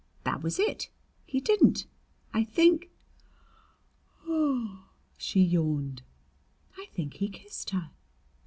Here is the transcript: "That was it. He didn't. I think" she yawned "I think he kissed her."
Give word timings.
"That 0.23 0.41
was 0.41 0.57
it. 0.57 0.89
He 1.27 1.39
didn't. 1.39 1.85
I 2.33 2.43
think" 2.43 2.89
she 5.19 5.43
yawned 5.43 6.01
"I 6.75 6.85
think 6.95 7.13
he 7.17 7.29
kissed 7.29 7.69
her." 7.69 7.91